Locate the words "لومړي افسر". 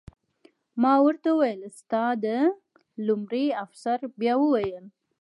3.07-3.97